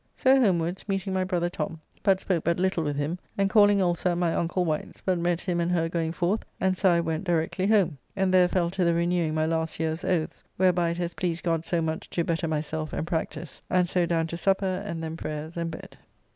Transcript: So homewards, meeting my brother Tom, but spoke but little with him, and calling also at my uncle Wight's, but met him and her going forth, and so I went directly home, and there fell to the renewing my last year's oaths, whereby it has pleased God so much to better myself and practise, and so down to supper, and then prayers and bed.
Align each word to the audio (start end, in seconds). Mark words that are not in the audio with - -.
So 0.15 0.39
homewards, 0.41 0.83
meeting 0.89 1.13
my 1.13 1.23
brother 1.23 1.47
Tom, 1.47 1.79
but 2.01 2.19
spoke 2.19 2.43
but 2.43 2.57
little 2.59 2.83
with 2.83 2.95
him, 2.95 3.19
and 3.37 3.51
calling 3.51 3.83
also 3.83 4.11
at 4.13 4.17
my 4.17 4.33
uncle 4.33 4.65
Wight's, 4.65 4.99
but 4.99 5.19
met 5.19 5.39
him 5.41 5.59
and 5.59 5.71
her 5.71 5.87
going 5.87 6.11
forth, 6.11 6.43
and 6.59 6.75
so 6.75 6.89
I 6.89 6.99
went 6.99 7.23
directly 7.23 7.67
home, 7.67 7.99
and 8.15 8.33
there 8.33 8.47
fell 8.47 8.71
to 8.71 8.83
the 8.83 8.95
renewing 8.95 9.35
my 9.35 9.45
last 9.45 9.79
year's 9.79 10.03
oaths, 10.03 10.43
whereby 10.57 10.89
it 10.89 10.97
has 10.97 11.13
pleased 11.13 11.43
God 11.43 11.65
so 11.67 11.83
much 11.83 12.09
to 12.09 12.23
better 12.23 12.47
myself 12.47 12.93
and 12.93 13.05
practise, 13.05 13.61
and 13.69 13.87
so 13.87 14.07
down 14.07 14.25
to 14.25 14.37
supper, 14.37 14.81
and 14.83 15.03
then 15.03 15.17
prayers 15.17 15.55
and 15.55 15.69
bed. 15.69 15.95